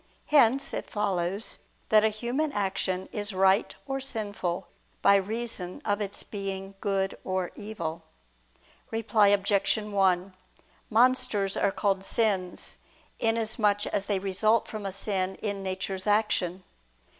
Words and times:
Hence 0.29 0.73
it 0.73 0.89
follows 0.89 1.59
that 1.89 2.03
a 2.03 2.09
human 2.09 2.51
action 2.53 3.07
is 3.11 3.35
right 3.35 3.75
or 3.85 3.99
sinful 3.99 4.67
by 5.03 5.15
reason 5.15 5.79
of 5.85 6.01
its 6.01 6.23
being 6.23 6.73
good 6.81 7.15
or 7.23 7.51
evil. 7.55 8.01
Reply 8.89 9.27
Obj. 9.27 9.77
1: 9.77 10.33
Monsters 10.89 11.55
are 11.55 11.71
called 11.71 12.03
sins, 12.03 12.79
inasmuch 13.19 13.85
as 13.85 14.05
they 14.05 14.17
result 14.17 14.67
from 14.67 14.87
a 14.87 14.91
sin 14.91 15.35
in 15.35 15.61
nature's 15.61 16.07
action. 16.07 16.63